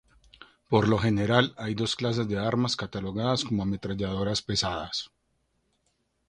[0.67, 5.11] Por lo general hay dos clases de armas catalogadas como ametralladoras pesadas.